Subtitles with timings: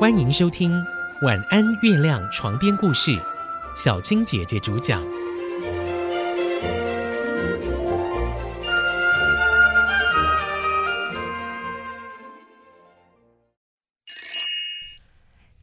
[0.00, 0.72] 欢迎收听
[1.26, 3.20] 《晚安月亮》床边故事，
[3.76, 5.04] 小青姐姐主讲。《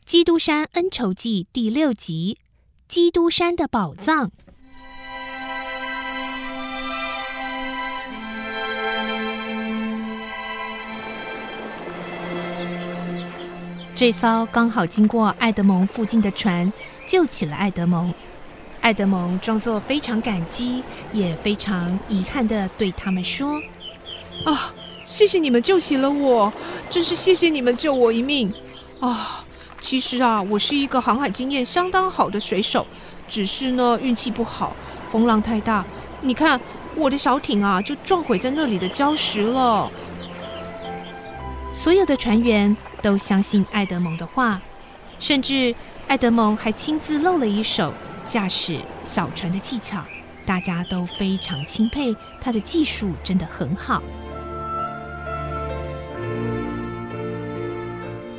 [0.05, 2.37] 基督山恩仇记》第六集：
[2.87, 4.31] 基督山的宝藏。
[13.97, 16.71] 这艘刚好经过爱德蒙附近的船
[17.07, 18.13] 救起了爱德蒙。
[18.79, 23.59] 爱德蒙装作非常感激，也非常遗憾的对他们说
[24.45, 24.71] ：“啊，
[25.03, 26.53] 谢谢你们救起了我，
[26.91, 28.53] 真是谢谢你们救我一命
[28.99, 29.43] 啊！
[29.81, 32.85] 其实啊，我是一个航海经验相当好的水手，
[33.27, 34.75] 只是呢运气不好，
[35.11, 35.83] 风浪太大，
[36.21, 36.61] 你看
[36.93, 39.89] 我的小艇啊就撞毁在那里的礁石了。”
[41.73, 44.61] 所有的船员都相信爱德蒙的话，
[45.19, 45.73] 甚至
[46.07, 47.93] 爱德蒙还亲自露了一手
[48.25, 50.03] 驾驶小船的技巧，
[50.45, 54.01] 大家都非常钦佩他的技术，真的很好。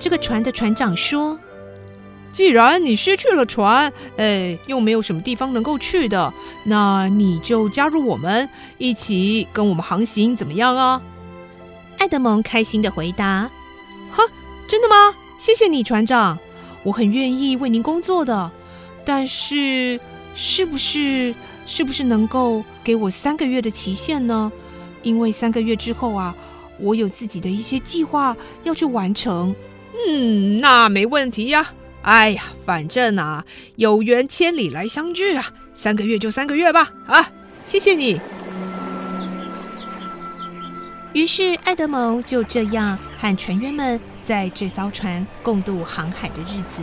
[0.01, 1.39] 这个船的船长说
[2.33, 6.33] ：“既然你失去了船，哎，又没有什么地方能够去的，
[6.65, 8.49] 那你就加入我们，
[8.79, 11.03] 一起跟我们航行，怎么样啊？”
[11.99, 13.51] 爱德蒙开心的回答：“，
[14.69, 15.15] 真的吗？
[15.39, 16.39] 谢谢你，船长，
[16.83, 18.51] 我很愿意为您工作的。
[19.03, 19.99] 但是，
[20.35, 24.53] 是不是是不是能够给我三个月的期限呢？
[25.03, 26.35] 因为三个月之后啊，
[26.79, 29.57] 我有自己的一些计划要去完成。
[30.07, 31.73] 嗯，那没问题呀。
[32.03, 33.43] 哎呀，反正啊，
[33.77, 36.93] 有缘千里来相聚啊，三个月就三个月吧。
[37.07, 37.31] 啊，
[37.67, 38.21] 谢谢你。”
[41.15, 43.99] 于是，爱德蒙就这样和船员们
[44.29, 46.83] 在这艘船共度航海的日子。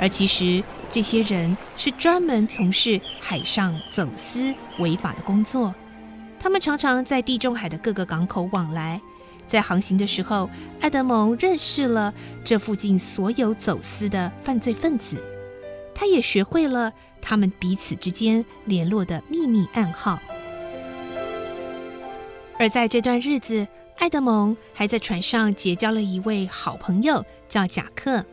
[0.00, 5.74] 而其实，这些人是专门从事海上走私违法的工作。
[6.40, 8.98] 他们常常在地中海的各个港口往来。
[9.46, 10.48] 在航行的时候，
[10.80, 15.22] 爱德蒙认识了这附近所有走私的犯罪分子。
[15.94, 16.90] 他也学会了
[17.20, 20.18] 他们彼此之间联络的秘密暗号。
[22.58, 23.68] 而在这段日子，
[23.98, 28.24] 爱德蒙还在船上结交了一位好朋友，叫贾克。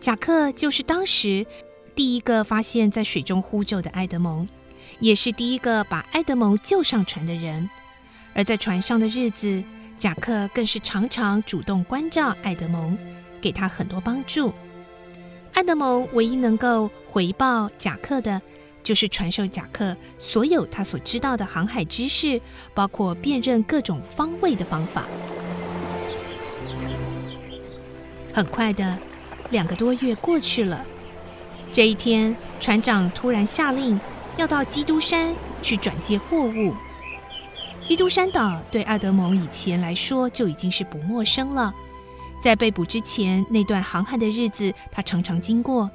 [0.00, 1.44] 贾克就是当时
[1.94, 4.48] 第一个发现，在水中呼救的爱德蒙，
[5.00, 7.68] 也是第一个把爱德蒙救上船的人。
[8.34, 9.62] 而在船上的日子，
[9.98, 12.96] 贾克更是常常主动关照爱德蒙，
[13.40, 14.52] 给他很多帮助。
[15.54, 18.40] 爱德蒙唯一能够回报贾克的。
[18.88, 22.40] 就是传授贾克所有他所知道的航海知识，
[22.72, 25.04] 包括辨认各种方位的方法。
[28.32, 28.98] 很快的，
[29.50, 30.82] 两个多月过去了。
[31.70, 34.00] 这一天，船长突然下令
[34.38, 36.74] 要到基督山去转接货物。
[37.84, 41.74] 基督山岛对阿德蒙以前来说就已经是不陌生了，
[42.42, 45.90] 在被捕之前那段航海的日子，他常常经过。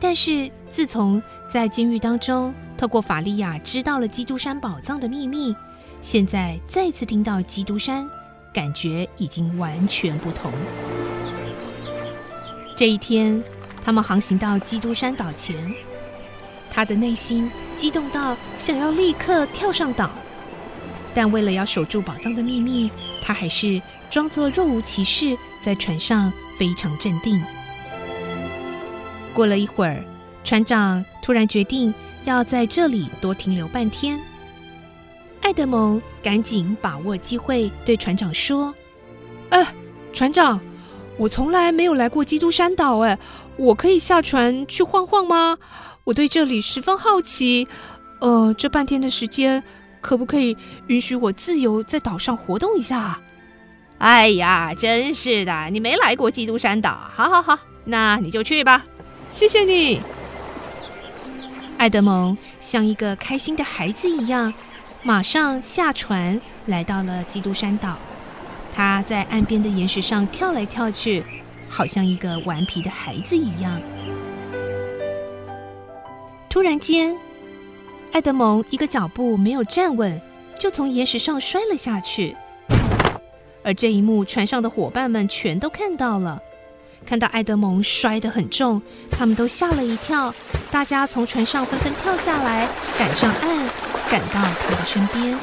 [0.00, 5.54] 但是自从在监狱当中，透过法利亚知道了基督山宝藏的秘密，
[6.00, 8.08] 现在再次听到基督山，
[8.52, 10.50] 感觉已经完全不同。
[12.74, 13.44] 这一天，
[13.84, 15.54] 他们航行到基督山岛前，
[16.70, 20.10] 他的内心激动到想要立刻跳上岛，
[21.14, 22.90] 但为了要守住宝藏的秘密，
[23.20, 27.38] 他还是装作若无其事，在船上非常镇定。
[29.30, 30.04] 过了一会儿，
[30.44, 31.92] 船长突然决定
[32.24, 34.20] 要在这里多停留半天。
[35.42, 38.74] 爱德蒙赶紧把握机会对船长说
[39.50, 39.66] ：“哎，
[40.12, 40.60] 船长，
[41.16, 43.18] 我从来没有来过基督山岛，哎，
[43.56, 45.56] 我可以下船去晃晃吗？
[46.04, 47.66] 我对这里十分好奇。
[48.20, 49.62] 呃，这半天的时间，
[50.02, 50.54] 可不可以
[50.88, 53.18] 允许我自由在岛上活动一下？”
[53.96, 58.84] 哎呀，真是的，你没来过基督山岛，好好好，那你就去吧。
[59.32, 60.00] 谢谢你，
[61.78, 64.52] 爱德蒙像一个开心的孩子一样，
[65.02, 67.96] 马上下船来到了基督山岛。
[68.74, 71.24] 他在岸边的岩石上跳来跳去，
[71.68, 73.80] 好像一个顽皮的孩子一样。
[76.48, 77.16] 突然间，
[78.12, 80.20] 爱德蒙一个脚步没有站稳，
[80.58, 82.36] 就从岩石上摔了下去。
[83.62, 86.42] 而这一幕，船上的伙伴们全都看到了。
[87.10, 88.80] 看到埃德蒙摔得很重，
[89.10, 90.32] 他们都吓了一跳。
[90.70, 93.68] 大家从船上纷纷跳下来，赶上岸，
[94.08, 95.36] 赶到他的身边。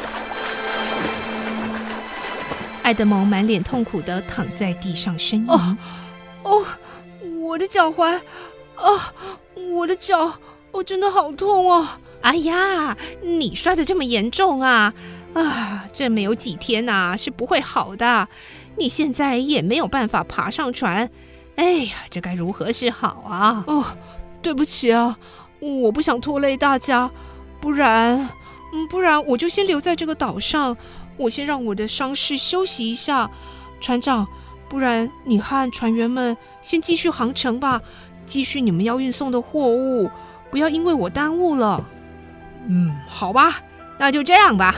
[2.83, 5.77] 埃德蒙满脸痛苦的躺在地上呻吟：“哦，
[6.43, 6.65] 哦，
[7.41, 8.15] 我的脚踝，
[8.75, 9.13] 啊，
[9.73, 10.35] 我的脚，
[10.71, 11.99] 我真的好痛啊！
[12.21, 14.93] 哎呀，你摔得这么严重啊！
[15.33, 18.29] 啊，这没有几天呐，是不会好的。
[18.77, 21.09] 你现在也没有办法爬上船，
[21.57, 23.63] 哎呀，这该如何是好啊？
[23.67, 23.83] 哦，
[24.41, 25.17] 对不起啊，
[25.59, 27.09] 我不想拖累大家，
[27.59, 28.29] 不然，
[28.73, 30.77] 嗯，不然我就先留在这个岛上，
[31.17, 33.29] 我先让我的伤势休息一下。
[33.81, 34.27] 船长，
[34.69, 37.81] 不然你和船员们先继续航程吧，
[38.25, 40.09] 继续你们要运送的货物，
[40.51, 41.83] 不要因为我耽误了。
[42.67, 43.55] 嗯，好吧，
[43.97, 44.75] 那就这样吧。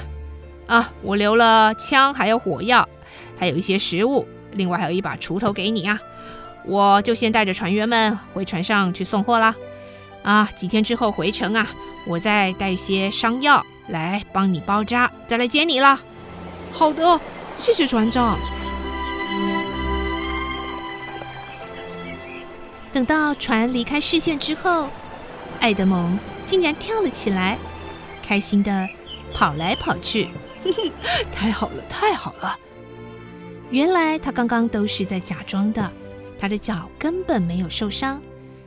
[0.68, 2.88] 啊，我留了枪，还有火药，
[3.38, 6.00] 还有一些食物，另外还有一把锄头给你啊。
[6.66, 9.56] 我就先带着船员们回船上去送货啦。
[10.24, 11.68] 啊，几天之后回城啊，
[12.06, 16.00] 我再带一些伤药来帮你包扎，再来接你了。
[16.72, 17.20] 好的，
[17.58, 18.38] 谢谢船长。
[22.92, 24.88] 等到船离开视线之后，
[25.60, 27.58] 爱德蒙竟然跳了起来，
[28.22, 28.88] 开心的
[29.34, 30.30] 跑来跑去。
[31.32, 32.58] 太好了，太好了！
[33.70, 35.90] 原来他刚刚都是在假装的，
[36.39, 38.21] 他的脚根本没有受伤，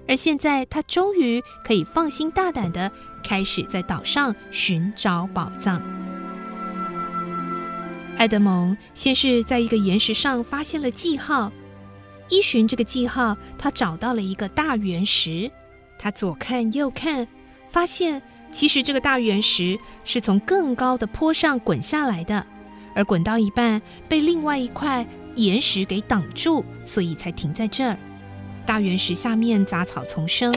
[0.06, 2.92] 而现在他终于可以放心大胆的
[3.24, 5.82] 开始在岛上寻找宝藏。
[8.18, 11.50] 爱德蒙先是在一个岩石上发现了记号，
[12.28, 15.50] 依循这个记号，他找到了一个大圆石。
[15.98, 17.26] 他左看右看，
[17.70, 18.22] 发现。
[18.52, 22.46] 其实这个大圆石是从更高的坡上滚下来的，
[22.94, 27.96] 而滚到一半被另外一块岩石给挡住，所以才停在这儿。
[28.64, 30.54] 大圆石下面杂草丛生，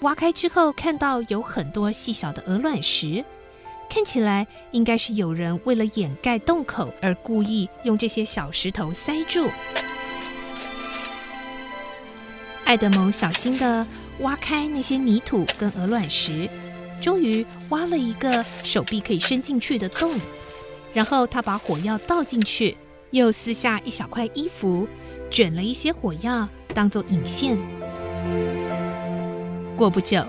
[0.00, 3.24] 挖开之后看到有很多细小的鹅卵石，
[3.88, 9.48] 看起来应该是有人为了掩盖洞口而故意用这些小石头塞住。
[12.64, 13.86] 爱德蒙小心的。
[14.20, 16.48] 挖开那些泥土跟鹅卵石，
[17.04, 20.18] 终于挖了一个手臂可以伸进去的洞。
[20.94, 22.74] 然后他把火药倒进去，
[23.10, 24.88] 又撕下一小块衣服，
[25.30, 27.58] 卷了一些火药当做引线。
[29.76, 30.24] 过不久，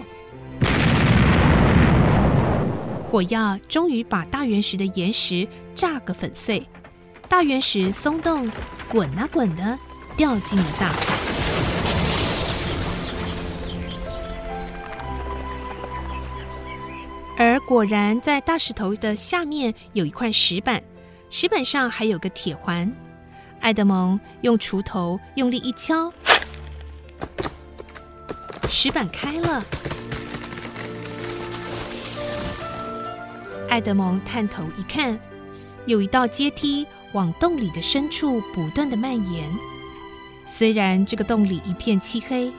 [3.09, 6.67] 火药终于把大原石的岩石炸个粉碎，
[7.29, 8.51] 大原石松动，
[8.89, 9.79] 滚啊滚的，
[10.17, 11.34] 掉进了大海。
[17.65, 20.83] 果然，在大石头的下面有一块石板，
[21.31, 22.91] 石板上还有个铁环。
[23.59, 26.13] 爱德蒙用锄头用力一敲，
[28.69, 29.63] 石板开了。
[33.67, 35.19] 爱德蒙探头一看，
[35.87, 39.49] 有一道阶梯往洞里的深处不断的蔓延。
[40.45, 42.51] 虽然这个洞里一片漆黑。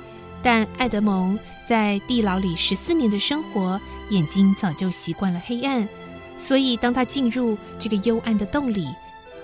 [0.47, 5.89] 但爱德蒙在地牢里十四年的生活，眼睛早就习惯了黑暗，
[6.39, 8.87] 所以当他进入这个幽暗的洞里，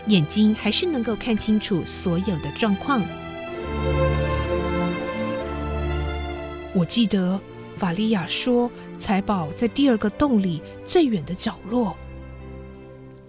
[0.06, 3.02] 眼睛还是能够看清楚所有的状况。
[6.72, 7.40] 我记得
[7.76, 8.70] 法利亚说，
[9.00, 11.96] 财宝在第二个洞里最远的角落。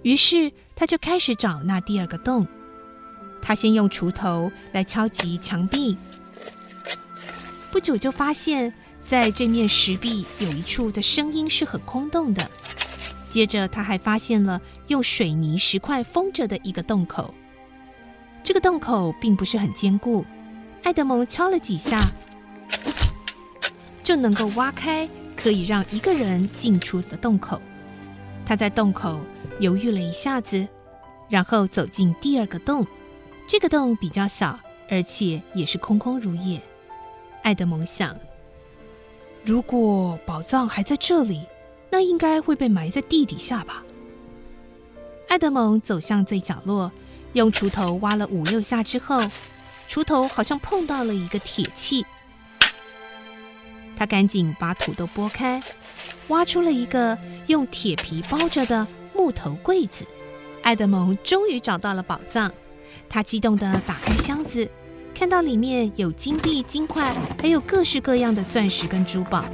[0.03, 2.45] 于是他就开始找那第二个洞。
[3.41, 5.97] 他先用锄头来敲击墙壁。
[7.73, 8.71] 不久就发现，
[9.03, 12.47] 在这面石壁有一处的声音是很空洞的。
[13.31, 17.33] 接着他还发现了用水泥石块封着的一个洞口。
[18.43, 20.23] 这个洞口并不是很坚固，
[20.83, 21.99] 爱德蒙敲了几下
[24.03, 27.59] 就能够挖开可以让一个人进出的洞口。
[28.45, 29.19] 他在洞口
[29.59, 30.67] 犹豫了一下子，
[31.27, 32.85] 然后走进第二个洞。
[33.47, 34.59] 这个洞比较小，
[34.91, 36.61] 而且也是空空如也。
[37.43, 38.17] 爱德蒙想：
[39.43, 41.45] 如果宝藏还在这里，
[41.89, 43.83] 那应该会被埋在地底下吧。
[45.27, 46.89] 爱德蒙走向最角落，
[47.33, 49.21] 用锄头挖了五六下之后，
[49.89, 52.05] 锄头好像碰到了一个铁器。
[53.97, 55.61] 他赶紧把土豆拨开，
[56.29, 60.05] 挖出了一个用铁皮包着的木头柜子。
[60.61, 62.49] 爱德蒙终于找到了宝藏，
[63.09, 64.71] 他激动地打开箱子。
[65.13, 69.45] 看到里面有金币、金块，还有各式各样的钻石跟珠宝。